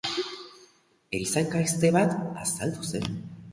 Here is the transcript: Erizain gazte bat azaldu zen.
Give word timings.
Erizain 1.17 1.53
gazte 1.53 1.93
bat 1.99 2.17
azaldu 2.47 2.91
zen. 2.93 3.09